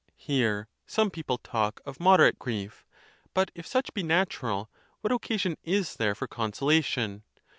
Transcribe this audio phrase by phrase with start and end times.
[0.17, 2.87] Here some people talk of moderate grief;
[3.35, 4.67] but if such be natural,
[5.01, 7.21] what occasion is there for consolation